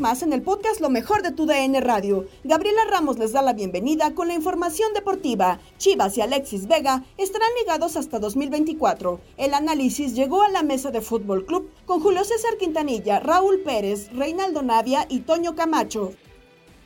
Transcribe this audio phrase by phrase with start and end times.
[0.00, 2.26] Más en el podcast Lo mejor de tu DN Radio.
[2.44, 5.58] Gabriela Ramos les da la bienvenida con la información deportiva.
[5.78, 9.20] Chivas y Alexis Vega estarán ligados hasta 2024.
[9.36, 14.10] El análisis llegó a la mesa de Fútbol Club con Julio César Quintanilla, Raúl Pérez,
[14.12, 16.12] Reinaldo Navia y Toño Camacho.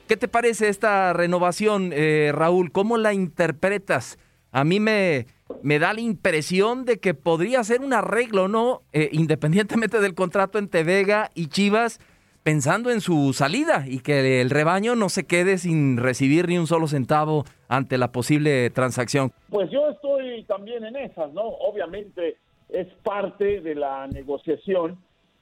[0.08, 2.72] ¿Qué te parece esta renovación, eh, Raúl?
[2.72, 4.18] ¿Cómo la interpretas?
[4.50, 5.26] A mí me,
[5.62, 8.82] me da la impresión de que podría ser un arreglo, ¿no?
[8.92, 12.00] Eh, independientemente del contrato entre Vega y Chivas,
[12.42, 16.66] pensando en su salida y que el rebaño no se quede sin recibir ni un
[16.66, 19.30] solo centavo ante la posible transacción.
[19.48, 21.42] Pues yo estoy también en esas, ¿no?
[21.42, 22.36] Obviamente
[22.68, 24.98] es parte de la negociación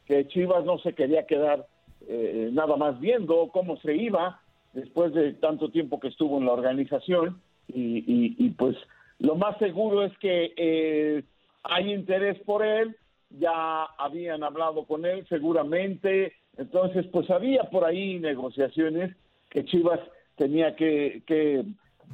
[0.07, 1.67] que Chivas no se quería quedar
[2.09, 4.41] eh, nada más viendo cómo se iba
[4.73, 8.77] después de tanto tiempo que estuvo en la organización y, y- y, pues
[9.19, 11.23] lo más seguro es que eh,
[11.63, 12.97] hay interés por él,
[13.31, 19.17] ya habían hablado con él seguramente, entonces pues había por ahí negociaciones
[19.49, 19.99] que Chivas
[20.37, 21.65] tenía que, que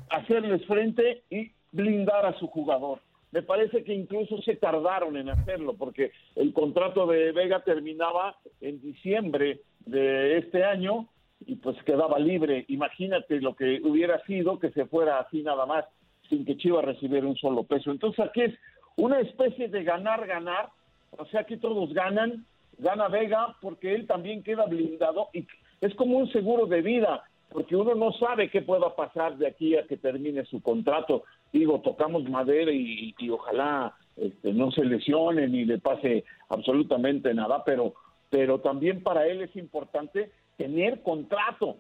[0.09, 3.01] hacerles frente y blindar a su jugador.
[3.33, 8.81] Me parece que incluso se tardaron en hacerlo porque el contrato de Vega terminaba en
[8.81, 11.09] diciembre de este año
[11.45, 12.65] y pues quedaba libre.
[12.69, 15.85] Imagínate lo que hubiera sido que se fuera así nada más
[16.29, 17.91] sin que Chivas recibiera un solo peso.
[17.91, 18.55] Entonces aquí es
[18.95, 20.69] una especie de ganar-ganar,
[21.11, 22.47] o sea que todos ganan,
[22.79, 25.47] gana Vega porque él también queda blindado y
[25.81, 29.77] es como un seguro de vida, porque uno no sabe qué pueda pasar de aquí
[29.77, 31.25] a que termine su contrato.
[31.53, 37.95] Digo, tocamos madera y, ojalá este, no se lesione ni le pase absolutamente nada, pero,
[38.31, 41.77] pero también para él es importante tener contrato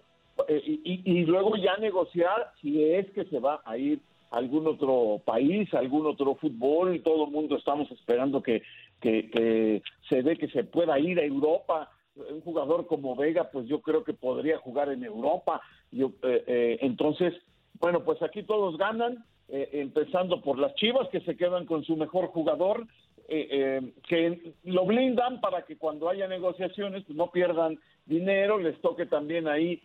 [0.48, 5.20] eh, y, luego ya negociar si es que se va a ir a algún otro
[5.24, 8.62] país, algún otro fútbol, todo el mundo estamos esperando que,
[9.00, 11.90] que, que se dé que se pueda ir a Europa.
[12.14, 15.60] Un jugador como Vega, pues yo creo que podría jugar en Europa.
[15.90, 17.34] Yo, eh, eh, entonces,
[17.78, 21.94] bueno, pues aquí todos ganan, eh, empezando por las Chivas, que se quedan con su
[21.94, 22.86] mejor jugador,
[23.28, 28.80] eh, eh, que lo blindan para que cuando haya negociaciones pues no pierdan dinero, les
[28.80, 29.82] toque también ahí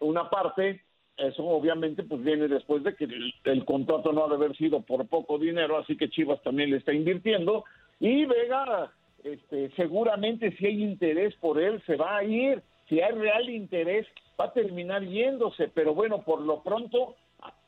[0.00, 0.80] una parte.
[1.16, 4.80] Eso obviamente pues viene después de que el, el contrato no ha de haber sido
[4.80, 7.64] por poco dinero, así que Chivas también le está invirtiendo.
[8.00, 8.90] Y Vega,
[9.22, 12.62] este, seguramente si hay interés por él, se va a ir.
[12.88, 14.06] Si hay real interés,
[14.40, 15.68] va a terminar yéndose.
[15.68, 17.14] Pero bueno, por lo pronto,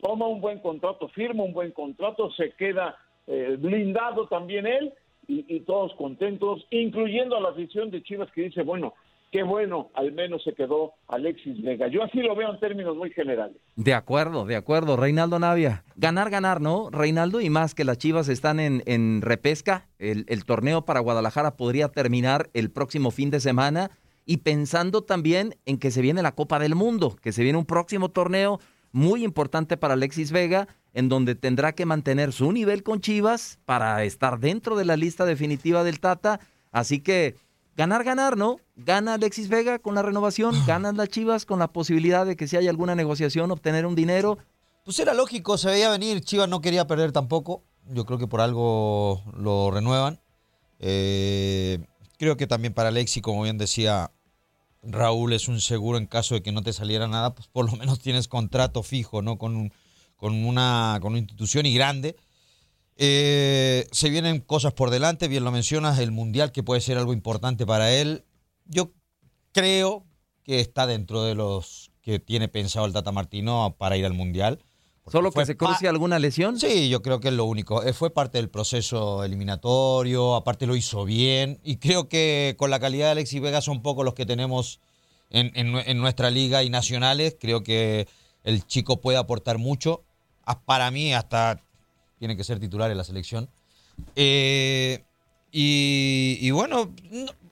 [0.01, 2.97] toma un buen contrato, firma un buen contrato, se queda
[3.27, 4.93] eh, blindado también él.
[5.29, 8.95] y, todos contentos, incluyendo a la afición de Chivas que dice, bueno,
[9.33, 11.89] qué bueno, al menos se quedó Alexis Vega.
[11.89, 13.57] Yo así lo veo en términos muy generales.
[13.75, 15.85] De acuerdo, de acuerdo, Reinaldo Navia.
[15.97, 17.41] Ganar, ganar, ¿no, Reinaldo?
[17.41, 22.71] Y más que las Chivas están en, repesca, el torneo para Guadalajara podría terminar el
[22.71, 23.91] próximo fin de semana
[24.25, 27.67] y pensando también en que se viene la Copa del Mundo, que se viene un
[27.67, 28.61] próximo torneo
[28.93, 34.05] muy importante para Alexis Vega, en donde tendrá que mantener su nivel con Chivas para
[34.05, 36.41] estar dentro de la lista definitiva del Tata.
[36.71, 37.37] Así que
[37.77, 38.59] ganar, ganar, ¿no?
[38.77, 42.57] Gana Alexis Vega con la renovación, ganan las Chivas con la posibilidad de que si
[42.57, 44.39] hay alguna negociación, obtener un dinero.
[44.85, 48.41] Pues era lógico, se veía venir, Chivas no quería perder tampoco, yo creo que por
[48.41, 50.21] algo lo renuevan.
[50.79, 51.79] Eh,
[52.19, 54.11] creo que también para Alexis, como bien decía
[54.83, 57.77] Raúl, es un seguro en caso de que no te saliera nada, pues por lo
[57.77, 59.39] menos tienes contrato fijo, ¿no?
[59.39, 59.73] Con,
[60.17, 62.17] con, una, con una institución y grande.
[62.97, 67.13] Eh, se vienen cosas por delante, bien lo mencionas, el Mundial que puede ser algo
[67.13, 68.25] importante para él.
[68.67, 68.93] Yo
[69.53, 70.05] creo
[70.45, 74.61] que está dentro de los que tiene pensado el Tata Martino para ir al Mundial.
[75.11, 76.61] ¿Solo que se cruce alguna lesión?
[76.61, 77.83] Sí, yo creo que es lo único.
[77.83, 81.59] Eh, fue parte del proceso eliminatorio, aparte lo hizo bien.
[81.65, 84.81] Y creo que con la calidad de Alexis Vega son pocos los que tenemos
[85.31, 87.37] en, en nuestra liga y nacionales.
[87.41, 88.07] Creo que
[88.45, 90.05] el chico puede aportar mucho.
[90.67, 91.61] Para mí, hasta
[92.23, 93.51] tiene que ser titular en la selección.
[94.15, 95.03] Eh,
[95.51, 96.95] y, bueno,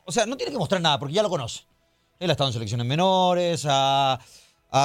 [0.05, 1.63] o sea, no tiene que mostrar nada porque ya lo conoce.
[2.21, 4.21] Él ha estado en selecciones menores, ha,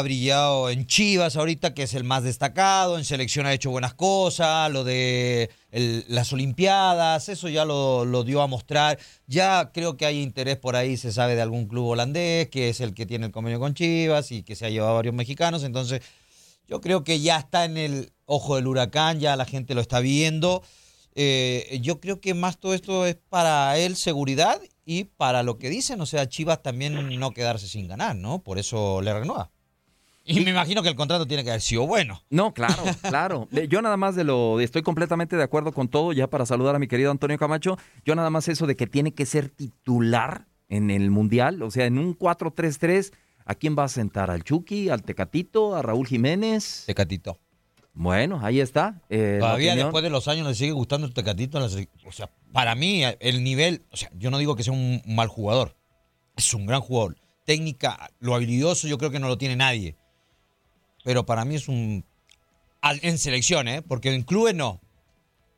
[0.04, 4.72] brillado en Chivas ahorita, que es el más destacado, en selección ha hecho buenas cosas,
[4.72, 5.52] lo de
[6.08, 8.98] las Olimpiadas, eso ya lo, dio a mostrar.
[9.28, 12.82] Ya creo que hay interés por ahí, se sabe de algún club holandés, que es
[12.82, 16.02] el que tiene el convenio con Chivas y que se ha llevado varios mexicanos, entonces
[16.68, 20.00] yo creo que ya está en el ojo del huracán, ya la gente lo está
[20.00, 20.64] viendo.
[21.16, 25.70] Eh, yo creo que más todo esto es para él seguridad y para lo que
[25.70, 28.40] dicen, o sea, Chivas también no quedarse sin ganar, ¿no?
[28.40, 29.52] Por eso le renueva.
[30.28, 32.24] Y me imagino que el contrato tiene que haber sido bueno.
[32.32, 33.48] No, claro, claro.
[33.70, 36.80] Yo nada más de lo, estoy completamente de acuerdo con todo, ya para saludar a
[36.80, 40.90] mi querido Antonio Camacho, yo nada más eso de que tiene que ser titular en
[40.90, 43.14] el Mundial, o sea, en un 4-3-3
[43.46, 44.32] ¿A quién va a sentar?
[44.32, 44.90] ¿Al Chucky?
[44.90, 45.76] ¿Al Tecatito?
[45.76, 46.84] ¿A Raúl Jiménez?
[46.88, 47.40] Tecatito.
[47.94, 49.02] Bueno, ahí está.
[49.10, 51.60] Eh, Todavía después de los años le sigue gustando el Tecatito.
[51.60, 55.28] O sea, para mí el nivel, o sea, yo no digo que sea un mal
[55.28, 55.78] jugador.
[56.36, 57.18] Es un gran jugador.
[57.46, 59.96] Técnica, lo habilidoso yo creo que no lo tiene nadie.
[61.04, 62.04] Pero para mí es un...
[62.82, 63.82] En selección, ¿eh?
[63.82, 64.82] Porque en clubes no.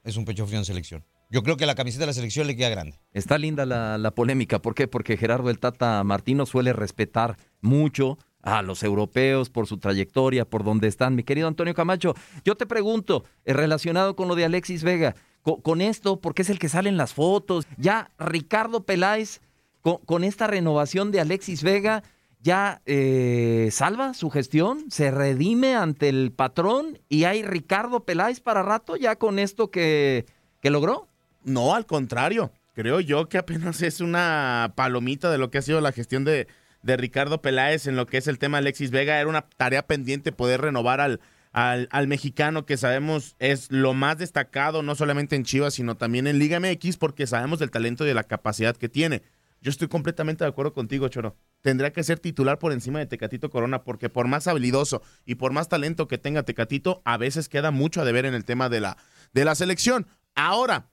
[0.03, 1.05] Es un pecho frío en selección.
[1.29, 2.99] Yo creo que la camiseta de la selección le queda grande.
[3.11, 4.59] Está linda la, polémica.
[4.59, 4.87] ¿Por qué?
[4.87, 10.63] Porque Gerardo el Tata Martino suele respetar mucho a los europeos por su trayectoria, por
[10.63, 11.15] donde están.
[11.15, 12.15] Mi querido Antonio Camacho,
[12.45, 16.59] yo te pregunto, eh, relacionado con lo de Alexis Vega, con, esto, porque es el
[16.59, 19.41] que sale en las fotos, ya Ricardo Peláez,
[19.81, 22.03] con, esta renovación de Alexis Vega,
[22.39, 28.61] ya eh, salva su gestión, se redime ante el patrón y hay Ricardo Peláez para
[28.61, 30.25] rato ya con esto que,
[30.61, 31.07] que logró.
[31.47, 35.79] No, al contrario, creo yo que apenas es una palomita de lo que ha sido
[35.79, 36.45] la gestión de,
[36.83, 39.17] de Ricardo Peláez en lo que es el tema Alexis Vega.
[39.17, 41.21] Era una tarea pendiente poder renovar al,
[41.53, 46.37] al, mexicano que sabemos es lo más destacado, no solamente en Chivas, sino también en
[46.37, 49.23] Liga MX, porque sabemos del talento y de la capacidad que tiene.
[49.61, 51.37] Yo estoy completamente de acuerdo contigo, Choro.
[51.61, 55.53] Tendrá que ser titular por encima de Tecatito Corona, porque por más habilidoso y por
[55.53, 58.81] más talento que tenga Tecatito, a veces queda mucho a deber en el tema de
[58.81, 58.97] la,
[59.31, 60.07] de la selección.
[60.35, 60.89] Ahora,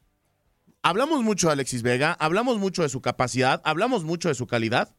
[0.84, 4.94] hablamos mucho de Alexis Vega, hablamos mucho de su capacidad, hablamos mucho de su calidad,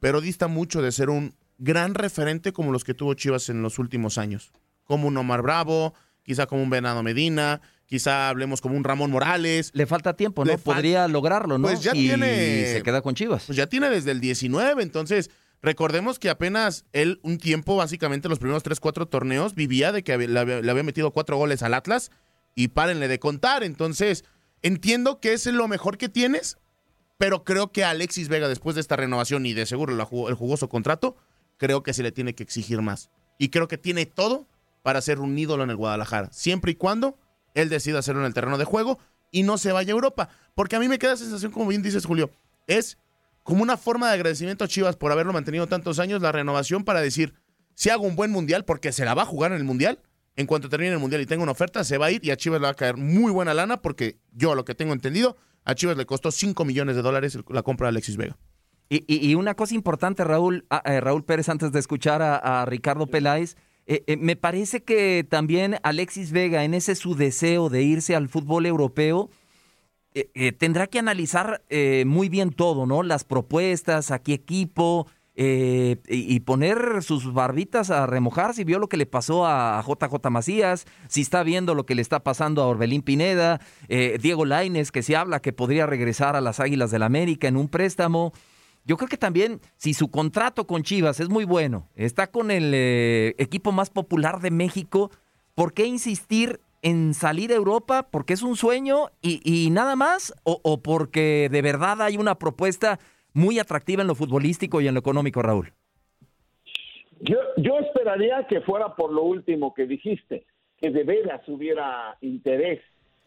[0.00, 3.78] pero dista mucho de ser un gran referente como los que tuvo Chivas en los
[3.78, 4.52] últimos años.
[4.84, 9.72] Como un Omar Bravo, quizá como un Venado Medina, quizá hablemos como un Ramón Morales.
[9.74, 10.56] Le falta tiempo, ¿no?
[10.56, 11.66] Podría lograrlo, ¿no?
[11.66, 12.72] Pues ya tiene.
[12.72, 13.44] Se queda con Chivas.
[13.46, 15.30] Pues ya tiene desde el 19, entonces.
[15.60, 20.16] Recordemos que apenas él un tiempo, básicamente los primeros 3, 4 torneos, vivía de que
[20.16, 22.12] le había, metido cuatro goles al Atlas
[22.54, 23.64] y párenle de contar.
[23.64, 24.24] Entonces,
[24.62, 26.58] entiendo que es lo mejor que tienes,
[27.18, 31.16] pero creo que Alexis Vega, después de esta renovación y de seguro el jugoso contrato,
[31.56, 33.10] creo que se le tiene que exigir más.
[33.38, 34.46] Y creo que tiene todo
[34.82, 37.18] para ser un ídolo en el Guadalajara, siempre y cuando
[37.54, 38.98] él decida hacerlo en el terreno de juego
[39.30, 40.28] y no se vaya a Europa.
[40.54, 42.30] Porque a mí me queda la sensación, como bien dices, Julio,
[42.66, 42.98] es
[43.42, 47.00] como una forma de agradecimiento a Chivas por haberlo mantenido tantos años, la renovación para
[47.00, 47.34] decir,
[47.74, 50.00] si hago un buen mundial, porque se la va a jugar en el mundial,
[50.38, 52.36] en cuanto termine el mundial y tenga una oferta, se va a ir y a
[52.36, 55.36] Chivas le va a caer muy buena lana, porque yo, a lo que tengo entendido,
[55.64, 58.38] a Chivas le costó 5 millones de dólares la compra de Alexis Vega.
[58.88, 63.56] Y, una cosa importante, Raúl, ah, eh, Raúl Pérez, antes de escuchar a, Ricardo Peláez,
[63.86, 68.28] eh, eh, me parece que también Alexis Vega, en ese su deseo de irse al
[68.28, 69.30] fútbol europeo,
[70.14, 73.02] eh, eh, tendrá que analizar eh, muy bien todo, ¿no?
[73.02, 75.06] Las propuestas, a qué equipo,
[75.40, 80.30] y, y poner sus barbitas a remojar si vio lo que le pasó a JJ
[80.30, 85.02] Macías, si está viendo lo que le está pasando a Orbelín Pineda, Diego Laines, que
[85.02, 88.32] se habla que podría regresar a las Águilas del América en un préstamo.
[88.84, 92.74] Yo creo que también, si su contrato con Chivas es muy bueno, está con el
[93.38, 95.10] equipo más popular de México,
[95.54, 100.82] ¿por qué insistir en salir a Europa porque es un sueño y, nada más o,
[100.82, 102.98] porque de verdad hay una propuesta
[103.38, 105.72] muy atractiva en lo futbolístico y en lo económico, Raúl?
[107.20, 110.44] Yo, yo esperaría que fuera por lo último que dijiste,
[110.80, 112.80] que de veras hubiera interés.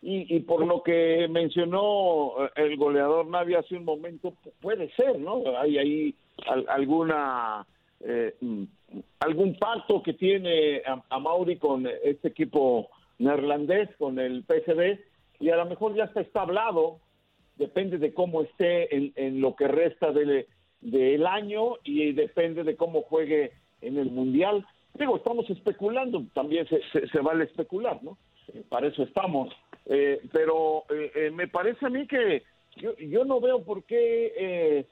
[0.03, 5.43] Y, por lo que mencionó eh, el goleador Navi hace un momento, puede ser, ¿no?
[5.59, 6.15] Hay ahí
[6.69, 7.67] alguna
[7.99, 8.63] eh, mm,
[9.19, 12.89] algún pacto que tiene a, a Mauri con este equipo
[13.19, 14.99] neerlandés con el PSV
[15.39, 16.97] y a lo mejor ya está establado,
[17.55, 20.45] depende de cómo esté en, lo que resta del,
[20.81, 24.65] del año y depende de cómo juegue en el Mundial.
[24.93, 28.17] Digo, estamos especulando, también se, se, vale especular, ¿no?
[28.53, 29.53] Eh, para eso estamos.
[29.85, 32.43] Eh, pero eh, me parece a mí que
[32.77, 34.85] yo, yo no veo por qué,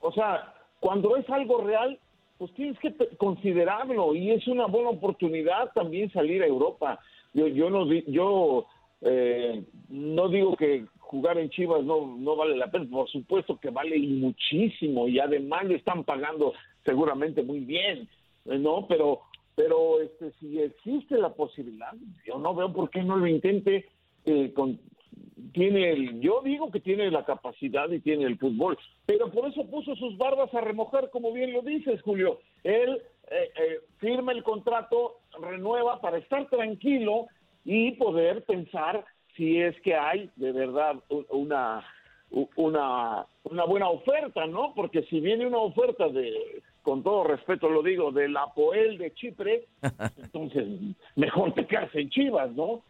[0.00, 1.98] o sea, cuando es algo real,
[2.38, 7.00] pues tienes que considerarlo y es una buena oportunidad también salir a Europa.
[7.32, 8.66] Yo, yo no yo
[9.02, 13.70] eh, no digo que jugar en Chivas no, no vale la pena, por supuesto que
[13.70, 16.52] vale muchísimo y además le están pagando
[16.84, 18.08] seguramente muy bien,
[18.44, 18.86] ¿no?
[18.88, 19.20] Pero
[19.54, 21.94] pero este si existe la posibilidad,
[22.26, 23.86] yo no veo por qué no lo intente
[24.26, 24.78] eh, con
[25.52, 29.66] tiene el, yo digo que tiene la capacidad y tiene el fútbol, pero por eso
[29.66, 32.40] puso sus barbas a remojar, como bien lo dices, Julio.
[32.64, 37.26] Él eh, eh, firma el contrato, renueva para estar tranquilo
[37.64, 39.04] y poder pensar
[39.36, 40.96] si es que hay de verdad
[41.30, 41.84] una,
[42.56, 44.72] una, una buena oferta, ¿no?
[44.74, 49.12] Porque si viene una oferta de, con todo respeto lo digo, de la Poel de
[49.14, 49.64] Chipre,
[50.22, 50.66] entonces
[51.14, 52.82] mejor te quedas en Chivas, ¿no?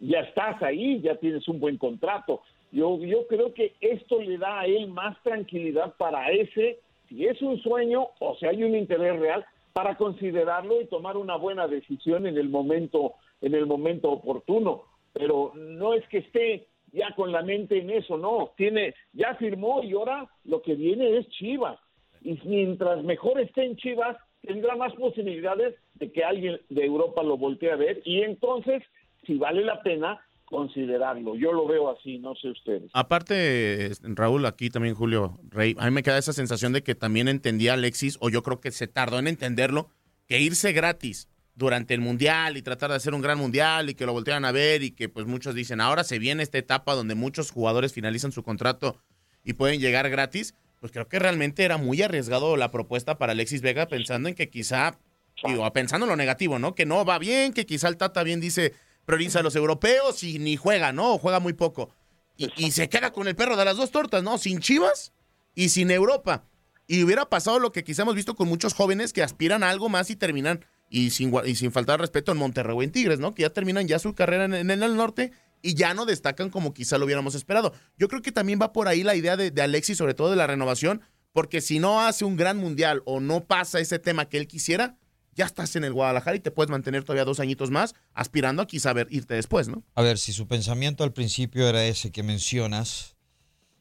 [0.00, 2.42] Ya estás ahí, ya tienes un buen contrato.
[2.72, 6.78] Yo, yo creo que esto le da a él más tranquilidad para ese,
[7.08, 11.36] si es un sueño o si hay un interés real, para considerarlo y tomar una
[11.36, 17.14] buena decisión en el momento en el momento oportuno pero no es que esté ya
[17.14, 21.28] con la mente en eso no tiene ya firmó y ahora lo que viene es
[21.30, 21.78] Chivas
[22.20, 27.36] y mientras mejor esté en Chivas tendrá más posibilidades de que alguien de Europa lo
[27.36, 28.82] voltee a ver y entonces
[29.26, 30.20] si vale la pena
[30.52, 31.34] considerarlo.
[31.34, 32.90] Yo lo veo así, no sé ustedes.
[32.92, 37.28] Aparte, Raúl, aquí también Julio Rey, a mí me queda esa sensación de que también
[37.28, 39.88] entendía Alexis, o yo creo que se tardó en entenderlo,
[40.28, 44.06] que irse gratis durante el mundial y tratar de hacer un gran mundial y que
[44.06, 47.14] lo voltearan a ver y que pues muchos dicen, ahora se viene esta etapa donde
[47.14, 49.02] muchos jugadores finalizan su contrato
[49.44, 53.60] y pueden llegar gratis, pues creo que realmente era muy arriesgado la propuesta para Alexis
[53.60, 54.98] Vega pensando en que quizá,
[55.44, 56.74] digo, pensando en lo negativo, ¿no?
[56.74, 58.72] Que no va bien, que quizá el Tata bien dice,
[59.04, 61.14] prioriza a los europeos y ni juega, ¿no?
[61.14, 61.90] O juega muy poco.
[62.36, 64.38] Y, se queda con el perro de las dos tortas, ¿no?
[64.38, 65.12] Sin Chivas
[65.54, 66.44] y sin Europa.
[66.88, 69.88] Y hubiera pasado lo que quizá hemos visto con muchos jóvenes que aspiran a algo
[69.88, 73.34] más y terminan, y sin, y sin faltar respeto, en Monterrey o en Tigres, ¿no?
[73.34, 75.32] Que ya terminan ya su carrera en, el norte
[75.62, 77.72] y ya no destacan como quizá lo hubiéramos esperado.
[77.96, 80.46] Yo creo que también va por ahí la idea de, Alexis, sobre todo de la
[80.46, 81.00] renovación,
[81.32, 84.98] porque si no hace un gran mundial o no pasa ese tema que él quisiera,
[85.34, 88.66] ya estás en el Guadalajara y te puedes mantener todavía dos añitos más, aspirando a
[88.66, 89.82] quizá irte después, ¿no?
[89.94, 93.16] A ver, si su pensamiento al principio era ese que mencionas,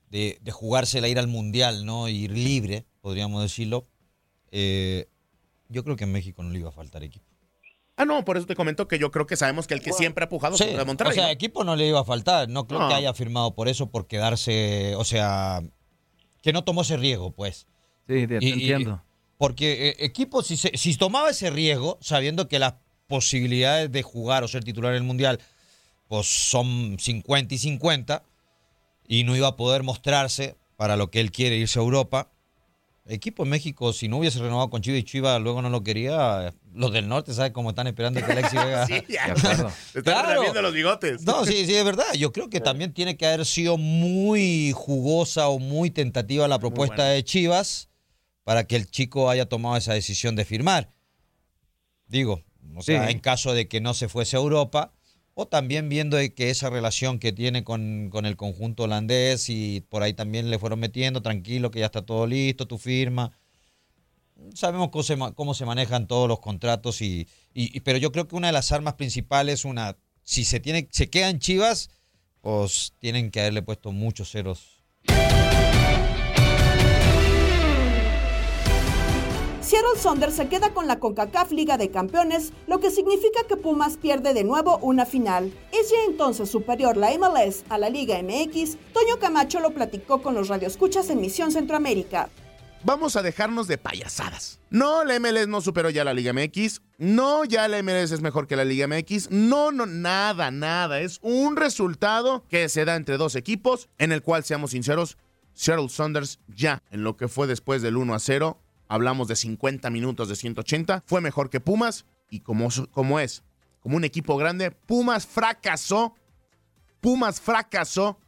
[0.10, 2.08] de, de jugársela ir al Mundial, ¿no?
[2.08, 3.90] Ir libre, podríamos decirlo,
[4.52, 5.08] eh,
[5.72, 7.26] yo creo que en México no le iba a faltar equipo.
[7.98, 10.24] Ah, no, por eso te comento que yo creo que sabemos que el que siempre
[10.24, 11.12] ha pujado sí, es Monterrey.
[11.12, 12.50] O sea, equipo no le iba a faltar.
[12.50, 15.62] No creo que haya firmado por eso, por quedarse, o sea,
[16.42, 17.68] que no tomó ese riesgo, pues.
[18.08, 19.04] Sí, entiendo.
[19.38, 22.76] Porque eh, equipo, si, si tomaba ese riesgo, sabiendo que las
[23.08, 25.40] posibilidades de jugar o ser titular en el Mundial
[26.12, 28.24] pues son 50 y 50,
[29.08, 32.31] y no iba a poder mostrarse para lo que él quiere irse a Europa.
[33.12, 36.54] Equipo en México, si no hubiese renovado con Chivas y Chivas luego no lo quería,
[36.74, 38.88] los del norte, ¿sabes cómo están esperando que Alexis Vega?
[38.88, 39.26] sí, ya,
[39.94, 41.22] están viendo los bigotes.
[41.24, 42.14] No, sí, sí, es verdad.
[42.18, 47.06] Yo creo que también tiene que haber sido muy jugosa o muy tentativa la propuesta
[47.06, 47.90] de Chivas
[48.44, 50.92] para que el chico haya tomado esa decisión de firmar.
[52.08, 52.44] Digo,
[52.76, 54.94] o sea, en caso de que no se fuese a Europa,
[55.48, 60.14] también viendo que esa relación que tiene con, con, el conjunto holandés y por ahí
[60.14, 63.32] también le fueron metiendo, tranquilo, que ya está todo listo, tu firma.
[64.54, 68.36] Sabemos cómo se, cómo se manejan todos los contratos, y, y, pero yo creo que
[68.36, 71.90] una de las armas principales, una, si se tiene, se quedan Chivas,
[72.42, 72.68] o
[73.00, 74.71] tienen que haberle puesto muchos ceros.
[79.72, 83.96] Seattle Saunders se queda con la CONCACAF Liga de Campeones, lo que significa que Pumas
[83.96, 85.54] pierde de nuevo una final.
[85.72, 88.76] ¿Es ya entonces superior la MLS a la Liga MX?
[88.92, 92.28] Toño Camacho lo platicó con los radioescuchas en Misión Centroamérica.
[92.84, 94.60] Vamos a dejarnos de payasadas.
[94.72, 96.82] No, la MLS no superó ya la Liga MX.
[96.98, 99.32] No, ya la MLS es mejor que la Liga MX.
[99.32, 101.00] No, no, nada, nada.
[101.00, 105.18] Es un resultado que se da entre dos equipos, en el cual, seamos sinceros,
[105.54, 108.60] Seattle Saunders ya, en lo que fue después del 1 a 0,
[108.92, 113.42] hablamos de 50 minutos de 180, fue mejor que Pumas y como, como es,
[113.80, 116.14] como un equipo grande, Pumas fracasó,
[117.00, 118.20] Pumas fracasó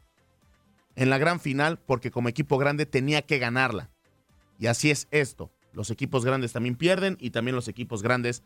[0.96, 3.90] en la gran final porque como equipo grande tenía que ganarla.
[4.58, 5.52] Y así es esto.
[5.74, 8.42] Los equipos grandes también pierden y también los equipos grandes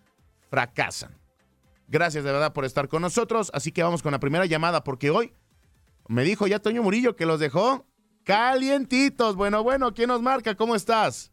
[0.49, 1.15] fracasan.
[1.87, 3.51] Gracias de verdad por estar con nosotros.
[3.53, 5.33] Así que vamos con la primera llamada porque hoy
[6.07, 7.85] me dijo ya Toño Murillo que los dejó
[8.23, 9.35] calientitos.
[9.35, 10.55] Bueno, bueno, ¿quién nos marca?
[10.55, 11.31] ¿Cómo estás?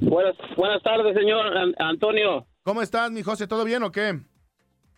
[0.00, 1.46] Buenas, buenas tardes, señor
[1.78, 2.46] Antonio.
[2.62, 3.46] ¿Cómo estás, mi José?
[3.46, 4.14] ¿Todo bien o qué?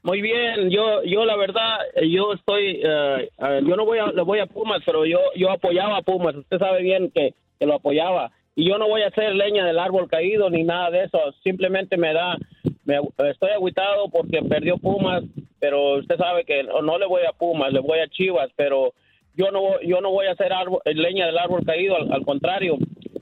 [0.03, 1.79] Muy bien, yo, yo la verdad,
[2.09, 5.51] yo estoy, eh, eh, yo no voy a, le voy a Pumas, pero yo, yo
[5.51, 6.35] apoyaba a Pumas.
[6.37, 9.79] Usted sabe bien que, que lo apoyaba y yo no voy a hacer leña del
[9.79, 11.19] árbol caído ni nada de eso.
[11.45, 12.37] Simplemente me da,
[12.85, 12.99] me,
[13.31, 15.23] estoy aguitado porque perdió Pumas,
[15.61, 18.95] pero usted sabe que no, le voy a Pumas, le voy a Chivas, pero
[19.37, 20.53] yo no, yo no voy a hacer
[20.87, 22.79] leña del árbol caído, al contrario,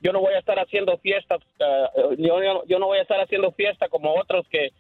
[0.06, 3.50] yo no voy a estar haciendo fiestas, uh, yo, yo, no voy a estar haciendo
[3.50, 4.70] fiesta como otros que,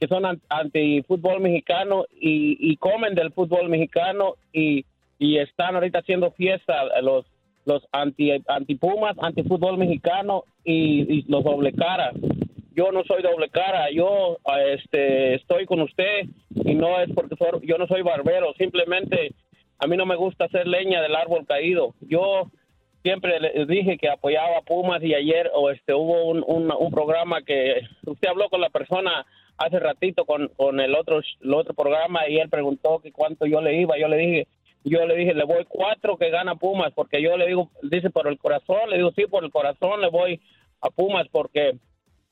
[0.00, 4.84] que son anti fútbol mexicano y, y, comen del fútbol mexicano y,
[5.20, 7.24] y están ahorita haciendo fiesta los
[7.64, 12.10] los anti anti Pumas, anti fútbol mexicano y, y, los doble cara.
[12.74, 16.24] Yo no soy doble cara, yo este estoy con usted
[16.56, 19.32] y no es porque yo no soy barbero, simplemente
[19.78, 21.94] a mí no me gusta hacer leña del árbol caído.
[22.00, 22.50] Yo
[23.02, 27.42] siempre les dije que apoyaba a Pumas y ayer o este hubo un, un, programa
[27.42, 29.26] que usted habló con la persona
[29.58, 33.60] hace ratito con, con el otro el otro programa y él preguntó que cuánto yo
[33.60, 33.98] le iba.
[33.98, 34.48] Yo le dije
[34.84, 38.28] yo le dije le voy cuatro que gana Pumas porque yo le digo dice por
[38.28, 40.40] el corazón le digo sí por el corazón le voy
[40.80, 41.76] a Pumas porque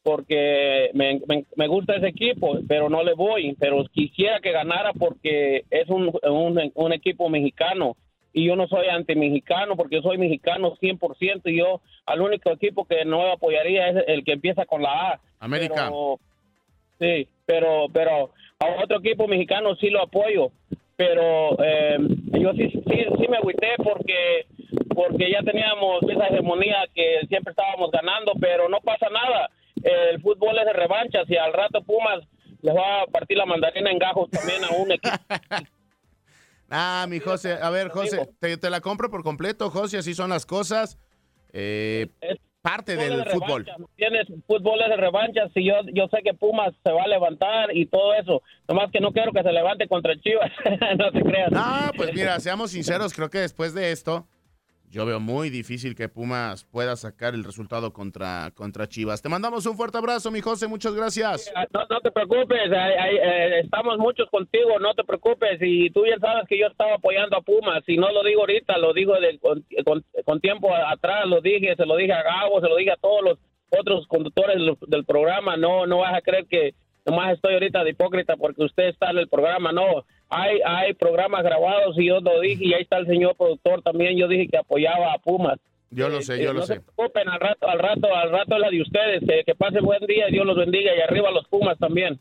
[0.02, 1.20] porque me,
[1.56, 6.10] me, gusta ese equipo, pero no le voy, pero quisiera que ganara porque es un,
[6.22, 7.96] un, un equipo mexicano
[8.32, 12.84] y yo no soy anti-mexicano porque yo soy mexicano 100% y yo al único equipo
[12.84, 15.20] que no apoyaría es el que empieza con la A.
[15.40, 15.90] América.
[16.98, 20.52] sí, pero pero a otro equipo mexicano sí lo apoyo,
[20.96, 21.98] pero eh,
[22.38, 24.46] yo sí, sí, sí me agüité porque
[24.94, 29.50] porque ya teníamos esa hegemonía que siempre estábamos ganando, pero no pasa nada.
[29.82, 32.20] El fútbol es de revancha, si al rato Pumas
[32.60, 35.16] les va a partir la mandarina en gajos también a un equipo
[36.70, 40.46] Ah, mi José, a ver, José, te, la compro por completo, José, así son las
[40.46, 40.98] cosas.
[41.52, 42.06] Eh,
[42.62, 43.66] parte del fútbol.
[43.96, 47.86] Tienes fútbol de revancha, si yo, yo sé que Pumas se va a levantar y
[47.86, 50.50] todo eso, nomás que no quiero que se levante contra Chivas,
[50.98, 51.50] no te creas.
[51.50, 54.26] No, pues mira, seamos sinceros, creo que después de esto
[54.90, 59.22] yo veo muy difícil que Pumas pueda sacar el resultado contra, contra Chivas.
[59.22, 61.52] Te mandamos un fuerte abrazo, mi José, muchas gracias.
[61.72, 65.58] No, te preocupes, eh, estamos muchos contigo, no te preocupes.
[65.60, 68.78] Y tú ya sabes que yo estaba apoyando a Pumas, y no lo digo ahorita,
[68.78, 69.14] lo digo
[70.24, 73.22] con, tiempo atrás, lo dije, se lo dije a Gabo, se lo dije a todos
[73.22, 73.38] los
[73.70, 74.56] otros conductores
[74.88, 75.56] del, programa.
[75.56, 76.74] No, no vas a creer que
[77.06, 81.42] nomás estoy ahorita de hipócrita porque usted está en el programa, no hay, hay programas
[81.42, 84.16] grabados y yo lo dije y ahí está el señor productor también.
[84.16, 85.58] Yo dije que apoyaba a Pumas.
[85.90, 86.76] Yo lo sé, yo eh, lo sé.
[86.76, 89.20] No se preocupen, al rato, al rato, al rato es la de ustedes.
[89.26, 92.20] Que, que pase buen día, Dios los bendiga y arriba los Pumas también.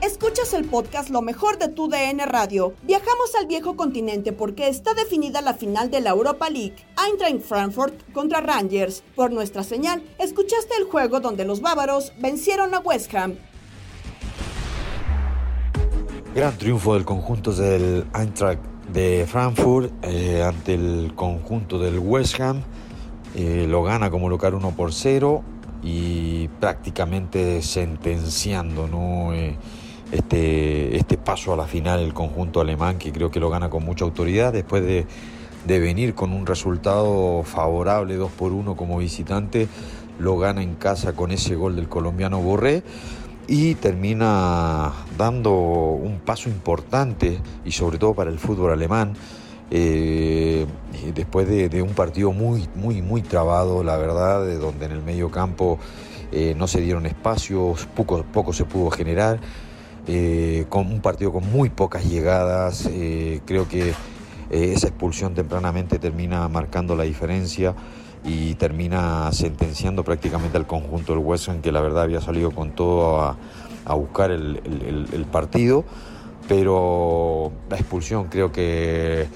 [0.00, 2.72] Escuchas el podcast Lo mejor de tu DN Radio.
[2.82, 6.76] Viajamos al viejo continente porque está definida la final de la Europa League.
[7.06, 9.02] Eintracht Frankfurt contra Rangers.
[9.14, 13.34] Por nuestra señal, escuchaste el juego donde los bávaros vencieron a West Ham.
[16.34, 18.62] Gran triunfo del conjunto del Eintracht
[18.92, 22.62] de Frankfurt eh, ante el conjunto del West Ham.
[23.34, 25.44] Eh, lo gana como local 1 por 0
[25.82, 29.34] y prácticamente sentenciando ¿no?
[29.34, 29.56] Eh,
[30.12, 33.84] este, este paso a la final el conjunto alemán que creo que lo gana con
[33.84, 35.06] mucha autoridad después de,
[35.66, 39.68] de venir con un resultado favorable 2 por 1 como visitante
[40.18, 42.82] lo gana en casa con ese gol del colombiano Borré
[43.48, 49.14] y termina dando un paso importante y sobre todo para el fútbol alemán
[49.74, 50.66] eh,
[51.14, 55.30] después de, un partido muy, muy, muy trabado, la verdad, de donde en el medio
[55.30, 55.78] campo
[56.30, 59.40] eh, no se dieron espacios, poco, poco se pudo generar,
[60.06, 62.86] eh, con un partido con muy pocas llegadas,
[63.46, 63.94] creo que
[64.50, 67.74] esa expulsión tempranamente termina marcando la diferencia
[68.24, 73.22] y termina sentenciando prácticamente al conjunto del West que la verdad había salido con todo
[73.22, 73.38] a,
[73.94, 75.86] buscar el partido,
[76.46, 79.26] pero la expulsión creo que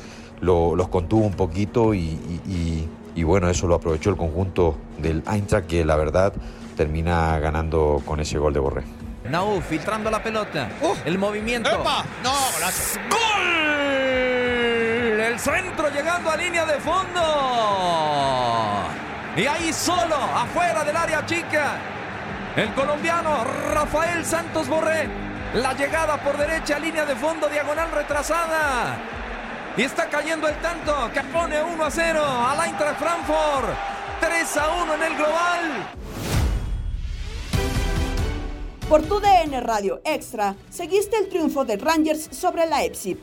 [0.40, 2.88] los contuvo un poquito y,
[3.22, 6.32] bueno, eso lo aprovechó el conjunto del Eintracht que la verdad
[6.76, 8.84] termina ganando con ese gol de Borré.
[9.30, 10.68] Nau filtrando la pelota.
[10.80, 10.94] Uh.
[11.04, 11.70] el movimiento.
[12.22, 12.32] No,
[13.10, 13.42] ¡Gol!
[15.20, 17.20] El centro llegando a línea de fondo.
[19.36, 21.78] Y ahí solo, afuera del área chica.
[22.54, 25.08] El colombiano Rafael Santos Borré.
[25.54, 28.96] La llegada por derecha, línea de fondo, diagonal retrasada.
[29.76, 33.76] Y está cayendo el tanto que pone 1 a 0 al Eintracht Frankfurt.
[34.20, 35.90] 3 a 1 en el global.
[38.88, 43.18] Por tu DN Radio Extra, seguiste el triunfo de Rangers sobre la Leipzig.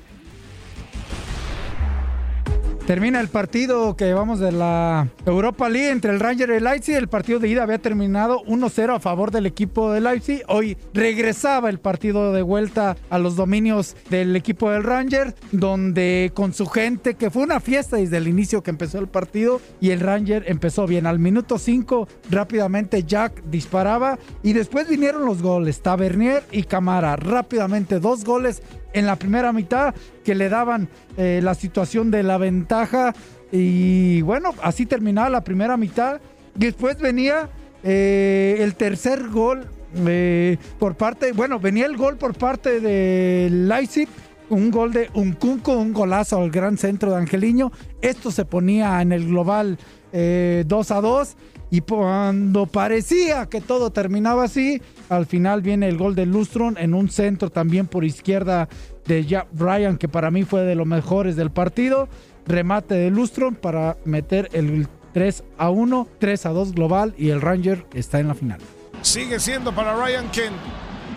[2.85, 6.95] Termina el partido que vamos de la Europa League entre el Ranger y el Leipzig.
[6.95, 10.43] El partido de ida había terminado 1-0 a favor del equipo de Leipzig.
[10.49, 16.53] Hoy regresaba el partido de vuelta a los dominios del equipo del Ranger, donde con
[16.53, 20.01] su gente, que fue una fiesta desde el inicio que empezó el partido, y el
[20.01, 21.07] Ranger empezó bien.
[21.07, 25.81] Al minuto 5 rápidamente Jack disparaba y después vinieron los goles.
[25.81, 27.15] Tavernier y Camara.
[27.15, 28.61] Rápidamente dos goles
[28.93, 33.13] en la primera mitad que le daban eh, la situación de la ventaja
[33.51, 36.21] y bueno, así terminaba la primera mitad.
[36.55, 37.49] Después venía
[37.83, 39.67] eh, el tercer gol
[40.07, 44.07] eh, por parte, bueno, venía el gol por parte de Leipzig,
[44.49, 47.71] un gol de Uncunco, un golazo al gran centro de Angeliño.
[48.01, 49.77] Esto se ponía en el global
[50.11, 51.35] 2 a 2
[51.73, 56.93] y cuando parecía que todo terminaba así, al final viene el gol de Lustron en
[56.93, 58.69] un centro también por izquierda
[59.07, 62.07] de Jack Bryan, que para mí fue de los mejores del partido.
[62.45, 67.41] Remate de Lustron para meter el 3 a 1, 3 a 2 global y el
[67.41, 68.59] Ranger está en la final.
[69.01, 70.53] Sigue siendo para Ryan Ken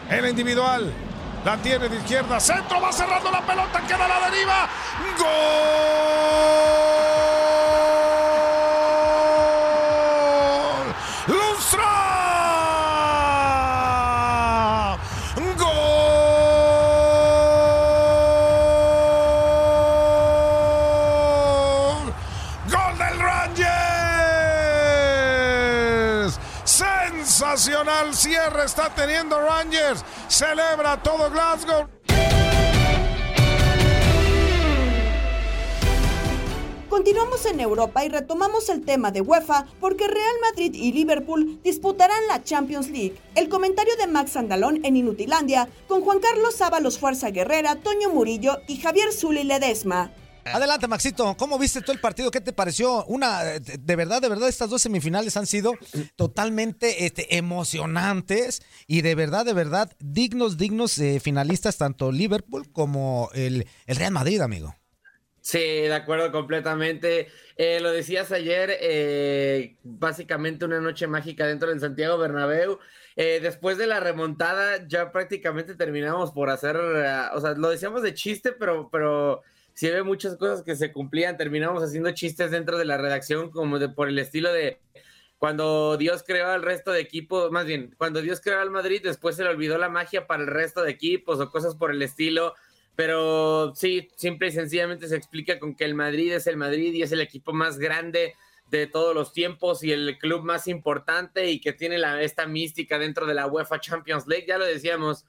[0.09, 0.91] el individual.
[1.45, 4.71] La tiene de izquierda, centro, va cerrando la pelota, queda la deriva.
[5.19, 7.06] ¡Gol!
[28.65, 30.05] Está teniendo Rangers.
[30.29, 31.89] Celebra todo Glasgow.
[36.89, 42.27] Continuamos en Europa y retomamos el tema de UEFA porque Real Madrid y Liverpool disputarán
[42.29, 43.21] la Champions League.
[43.35, 48.59] El comentario de Max Andalón en Inutilandia con Juan Carlos Ábalos Fuerza Guerrera, Toño Murillo
[48.69, 50.11] y Javier Zuli Ledesma.
[50.53, 51.37] Adelante, Maxito.
[51.37, 52.31] ¿Cómo viste todo el partido?
[52.31, 53.05] ¿Qué te pareció?
[53.07, 55.75] Una, de verdad, de verdad, estas dos semifinales han sido
[56.15, 63.31] totalmente este, emocionantes y de verdad, de verdad, dignos, dignos eh, finalistas, tanto Liverpool como
[63.35, 64.75] el, Real Madrid, amigo.
[65.41, 67.29] Sí, de acuerdo completamente.
[67.57, 72.79] Eh, lo decías ayer, eh, básicamente una noche mágica dentro del Santiago Bernabéu.
[73.17, 78.53] después de la remontada, ya prácticamente terminamos por hacer, o sea, lo decíamos de chiste,
[78.53, 79.43] pero, pero
[79.77, 83.79] si ve muchas cosas que se cumplían, terminamos haciendo chistes dentro de la redacción como
[83.79, 84.81] de por el estilo de
[85.37, 89.37] cuando Dios creó al resto de equipos, más bien, cuando Dios creó al Madrid, después
[89.37, 92.55] se le olvidó la magia para el resto de equipos o cosas por el estilo.
[92.95, 97.03] Pero sí, simple y sencillamente se explica con que el Madrid es el Madrid y
[97.03, 98.35] es el equipo más grande
[98.71, 102.99] de todos los tiempos y el club más importante y que tiene la, esta mística
[102.99, 104.47] dentro de la UEFA Champions League.
[104.49, 105.27] Ya lo decíamos,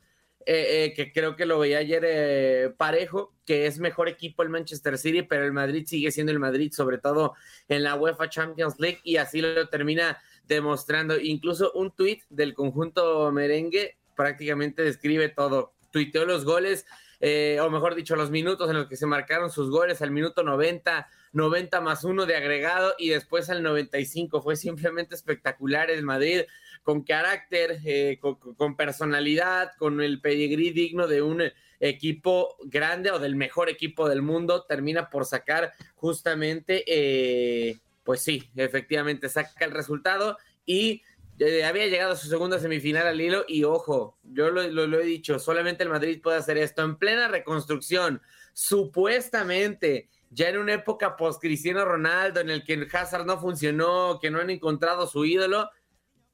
[0.49, 4.49] eh, eh, que creo que lo veía ayer eh, parejo, que es mejor equipo el
[4.49, 7.33] Manchester City, pero el Madrid sigue siendo el Madrid, sobre todo
[7.67, 11.19] en la UEFA Champions League, y así lo termina demostrando.
[11.19, 15.73] Incluso un tuit del conjunto merengue prácticamente describe todo.
[15.91, 16.85] Tuiteó los goles,
[17.19, 21.09] o mejor dicho, los minutos en los que se marcaron sus goles al minuto 90,
[21.33, 24.41] 90 más uno de agregado y después al 95.
[24.41, 26.43] Fue simplemente espectacular el Madrid
[26.87, 31.43] con carácter, eh, con, personalidad, con el pedigrí digno de un
[31.81, 38.49] equipo grande o del mejor equipo del mundo, termina por sacar justamente, eh, pues sí,
[38.55, 41.01] efectivamente saca el resultado y
[41.39, 45.05] eh, había llegado a su segunda semifinal al hilo y ojo, yo lo, lo, he
[45.05, 48.21] dicho, solamente el Madrid puede hacer esto en plena reconstrucción,
[48.53, 54.31] supuestamente ya en una época post Cristiano Ronaldo en el que Hazard no funcionó, que
[54.31, 55.69] no han encontrado su ídolo,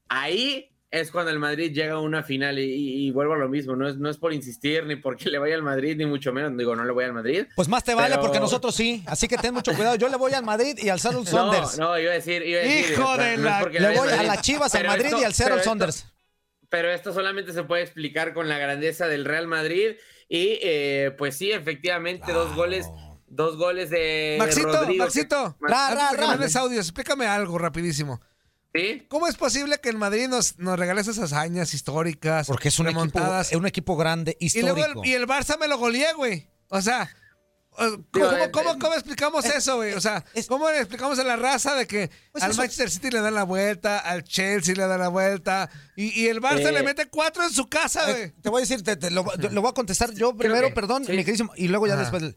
[0.08, 3.88] ahí es cuando el Madrid llega a una final y, vuelvo a lo mismo, no
[3.88, 6.76] es, no es por insistir ni porque le vaya al Madrid, ni mucho menos, digo,
[6.76, 7.46] no le voy al Madrid.
[7.56, 10.32] Pues más te vale porque nosotros sí, así que ten mucho cuidado, yo le voy
[10.34, 11.78] al Madrid y al Seattle Saunders.
[11.78, 13.62] No, no, iba a decir, iba a decir Hijo de la...
[13.62, 16.06] le voy a las Chivas, al Madrid y al Seattle Saunders.
[16.68, 19.96] Pero esto solamente se puede explicar con la grandeza del Real Madrid
[20.28, 22.86] y eh, pues sí, efectivamente, dos goles
[23.26, 25.04] dos goles de Maxito, Rodrigo.
[25.04, 25.72] Maxito, que...
[25.72, 26.60] ra, ra, ra.
[26.60, 28.20] audios, explícame algo rapidísimo.
[28.74, 29.06] ¿Sí?
[29.08, 32.48] ¿Cómo es posible que el Madrid nos, nos regale esas hazañas históricas?
[32.48, 34.72] Porque es un, equipo, es un equipo grande, histórico.
[34.72, 36.48] Y, luego el, y el Barça me lo goleé, güey.
[36.68, 37.08] O sea,
[37.76, 39.94] ¿Cómo, cómo, cómo, explicamos eso, güey?
[39.94, 43.20] O sea, ¿cómo le explicamos a la raza de que pues al Manchester City le
[43.20, 46.82] dan la vuelta, al Chelsea le dan la vuelta y, y el Barça eh, le
[46.84, 48.30] mete cuatro en su casa, güey?
[48.30, 51.04] te voy a decir, te, te lo, lo, voy a contestar yo primero, que, perdón,
[51.04, 51.12] sí.
[51.12, 52.02] mi queridísimo, y luego ya Ajá.
[52.02, 52.36] después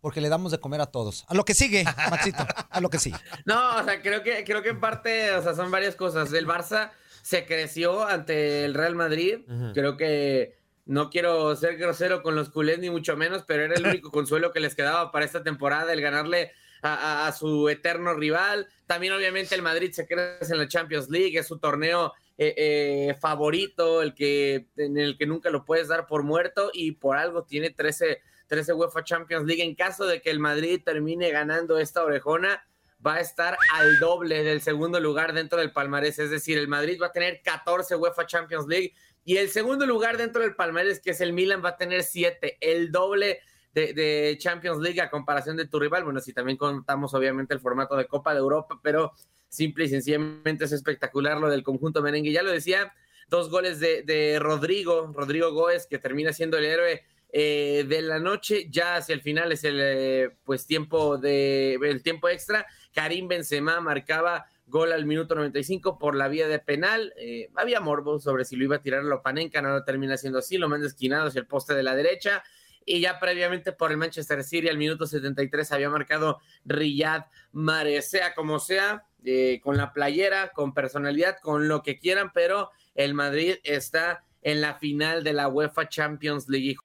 [0.00, 1.24] porque le damos de comer a todos.
[1.28, 3.16] A lo que sigue, Maxito, a lo que sigue.
[3.44, 6.32] No, o sea, creo que, creo que en parte, o sea, son varias cosas.
[6.32, 6.90] El Barça
[7.22, 9.40] se creció ante el Real Madrid.
[9.48, 9.74] Uh -huh.
[9.74, 13.84] Creo que no quiero ser grosero con los culés, ni mucho menos, pero era el
[14.00, 18.14] único consuelo que les quedaba para esta temporada, el ganarle a, a, a, su eterno
[18.14, 18.68] rival.
[18.86, 23.14] También, obviamente, el Madrid se crece en la Champions League, es su torneo eh, eh,
[23.18, 27.44] favorito, el que, en el que nunca lo puedes dar por muerto, y por algo
[27.44, 29.62] tiene 13 13 UEFA Champions League.
[29.62, 32.66] En caso de que el Madrid termine ganando esta orejona,
[33.04, 36.18] va a estar al doble del segundo lugar dentro del palmarés.
[36.18, 40.16] Es decir, el Madrid va a tener 14 UEFA Champions League y el segundo lugar
[40.16, 43.40] dentro del palmarés, que es el Milan, va a tener 7, el doble
[43.74, 46.04] de, Champions League a comparación de tu rival.
[46.04, 49.12] Bueno, si también contamos obviamente el formato de Copa de Europa, pero
[49.48, 52.32] simple y sencillamente es espectacular lo del conjunto merengue.
[52.32, 52.94] Ya lo decía,
[53.28, 58.18] dos goles de, de Rodrigo, Rodrigo Góez, que termina siendo el héroe eh, de la
[58.18, 62.66] noche, ya hacia el final es el eh, pues tiempo de el tiempo extra.
[62.92, 67.12] Karim Benzema marcaba gol al minuto 95 por la vía de penal.
[67.16, 70.58] Eh, había morbo sobre si lo iba a tirar Lopanenka, no lo termina siendo así,
[70.58, 72.42] lo manda esquinado hacia el poste de la derecha.
[72.84, 78.34] Y ya previamente por el Manchester City al minuto 73 había marcado Riyad Mahrez, sea
[78.34, 83.56] como sea, eh, con la playera, con personalidad, con lo que quieran, pero el Madrid
[83.64, 86.76] está en la final de la UEFA Champions League.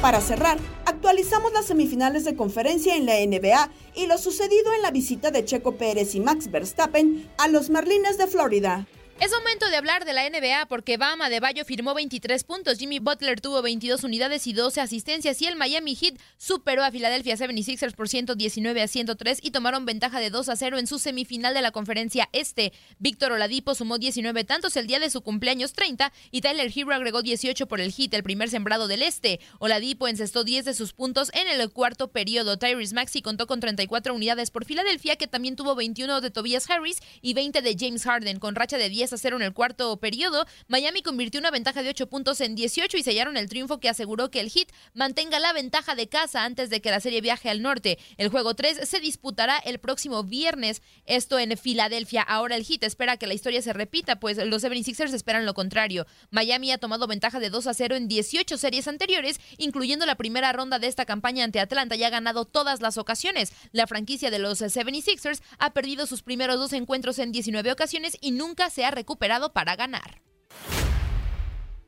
[0.00, 4.90] Para cerrar, actualizamos las semifinales de conferencia en la NBA y lo sucedido en la
[4.90, 8.86] visita de Checo Pérez y Max Verstappen a los Marlines de Florida.
[9.20, 13.00] Es momento de hablar de la NBA porque Bama de Bayo firmó 23 puntos, Jimmy
[13.00, 17.94] Butler tuvo 22 unidades y 12 asistencias y el Miami Heat superó a Philadelphia 76ers
[17.94, 21.60] por 119 a 103 y tomaron ventaja de 2 a 0 en su semifinal de
[21.60, 22.72] la conferencia este.
[22.98, 27.20] Víctor Oladipo sumó 19 tantos el día de su cumpleaños 30 y Tyler Hero agregó
[27.20, 29.40] 18 por el Heat, el primer sembrado del este.
[29.58, 32.58] Oladipo encestó 10 de sus puntos en el cuarto periodo.
[32.58, 37.02] Tyrese Maxey contó con 34 unidades por Filadelfia que también tuvo 21 de Tobias Harris
[37.20, 40.46] y 20 de James Harden con racha de 10 a 0 en el cuarto periodo,
[40.68, 44.30] Miami convirtió una ventaja de 8 puntos en 18 y sellaron el triunfo que aseguró
[44.30, 47.62] que el Heat mantenga la ventaja de casa antes de que la serie viaje al
[47.62, 47.98] norte.
[48.16, 52.22] El juego 3 se disputará el próximo viernes, esto en Filadelfia.
[52.22, 56.06] Ahora el Heat espera que la historia se repita, pues los 76ers esperan lo contrario.
[56.30, 60.52] Miami ha tomado ventaja de 2 a 0 en 18 series anteriores, incluyendo la primera
[60.52, 63.52] ronda de esta campaña ante Atlanta y ha ganado todas las ocasiones.
[63.72, 68.30] La franquicia de los 76ers ha perdido sus primeros dos encuentros en 19 ocasiones y
[68.32, 70.20] nunca se ha recuperado para ganar.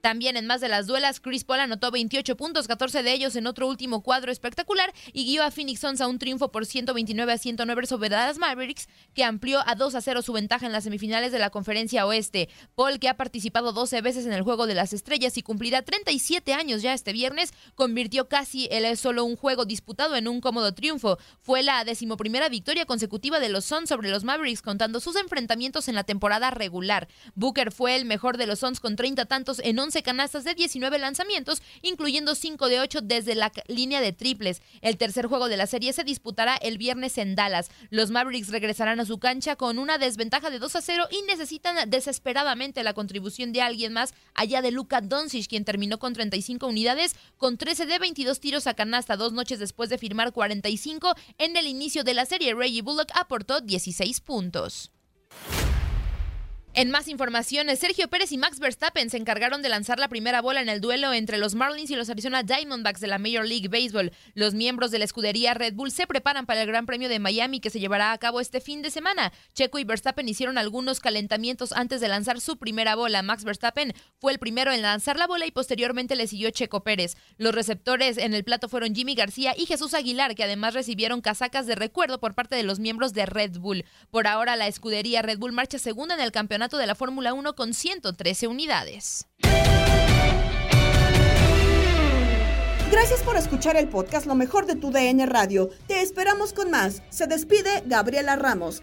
[0.03, 3.47] También en más de las duelas, Chris Paul anotó 28 puntos, 14 de ellos en
[3.47, 7.38] otro último cuadro espectacular y guió a Phoenix Suns a un triunfo por 129 a
[7.38, 11.31] 109 sobre Dallas Mavericks, que amplió a 2 a 0 su ventaja en las semifinales
[11.31, 12.49] de la Conferencia Oeste.
[12.75, 16.53] Paul, que ha participado 12 veces en el Juego de las Estrellas y cumplirá 37
[16.53, 21.19] años ya este viernes, convirtió casi el solo un juego disputado en un cómodo triunfo.
[21.43, 25.95] Fue la decimoprimera victoria consecutiva de los Suns sobre los Mavericks, contando sus enfrentamientos en
[25.95, 27.07] la temporada regular.
[27.37, 30.55] Booker fue el mejor de los Suns con 30 tantos en 11 11 canastas de
[30.55, 34.62] 19 lanzamientos, incluyendo 5 de 8 desde la línea de triples.
[34.81, 37.70] El tercer juego de la serie se disputará el viernes en Dallas.
[37.90, 41.90] Los Mavericks regresarán a su cancha con una desventaja de 2 a 0 y necesitan
[41.90, 47.14] desesperadamente la contribución de alguien más allá de Luka Doncic, quien terminó con 35 unidades
[47.37, 51.66] con 13 de 22 tiros a canasta dos noches después de firmar 45 en el
[51.66, 52.55] inicio de la serie.
[52.55, 54.90] Reggie Bullock aportó 16 puntos.
[56.75, 60.63] En más informaciones, Sergio Pérez y Max Verstappen se encargaron de lanzar la primera bola
[60.63, 64.11] en el duelo entre los Marlins y los Arizona Diamondbacks de la Major League Baseball.
[64.33, 67.61] Los miembros de la escudería Red Bull se preparan para el Gran Premio de Miami
[67.61, 69.35] que se llevará a cabo este fin de semana.
[69.53, 73.21] Checo y Verstappen hicieron algunos calentamientos antes de lanzar su primera bola.
[73.21, 77.19] Max Verstappen fue el primero en lanzar la bola y posteriormente le siguió Checo Pérez.
[77.37, 81.67] Los receptores en el plato fueron Jimmy García y Jesús Aguilar, que además recibieron casacas
[81.67, 83.85] de recuerdo por parte de los miembros de Red Bull.
[84.11, 87.55] Por ahora, la escudería Red Bull marcha segunda en el campeonato de la Fórmula 1
[87.55, 89.27] con 113 unidades.
[92.90, 95.70] Gracias por escuchar el podcast Lo mejor de tu DN Radio.
[95.87, 97.03] Te esperamos con más.
[97.11, 98.83] Se despide Gabriela Ramos.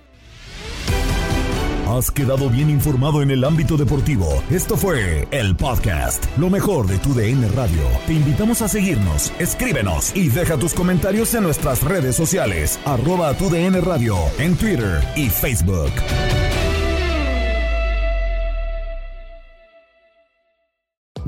[1.87, 4.43] Has quedado bien informado en el ámbito deportivo.
[4.51, 7.81] Esto fue el podcast Lo mejor de tu DN Radio.
[8.05, 13.49] Te invitamos a seguirnos, escríbenos y deja tus comentarios en nuestras redes sociales, arroba tu
[13.49, 15.91] DN Radio, en Twitter y Facebook.